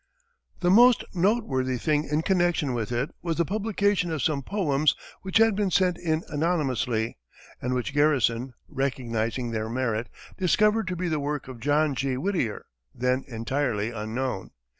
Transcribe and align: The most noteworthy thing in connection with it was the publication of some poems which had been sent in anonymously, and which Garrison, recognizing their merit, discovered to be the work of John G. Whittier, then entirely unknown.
The 0.61 0.71
most 0.71 1.03
noteworthy 1.13 1.77
thing 1.77 2.05
in 2.05 2.23
connection 2.23 2.73
with 2.73 2.91
it 2.91 3.11
was 3.21 3.37
the 3.37 3.45
publication 3.45 4.11
of 4.11 4.23
some 4.23 4.41
poems 4.41 4.95
which 5.21 5.37
had 5.37 5.55
been 5.55 5.69
sent 5.69 5.95
in 5.99 6.23
anonymously, 6.27 7.19
and 7.61 7.75
which 7.75 7.93
Garrison, 7.93 8.53
recognizing 8.67 9.51
their 9.51 9.69
merit, 9.69 10.09
discovered 10.39 10.87
to 10.87 10.95
be 10.95 11.07
the 11.07 11.19
work 11.19 11.47
of 11.47 11.59
John 11.59 11.93
G. 11.93 12.17
Whittier, 12.17 12.65
then 12.95 13.25
entirely 13.27 13.91
unknown. 13.91 14.49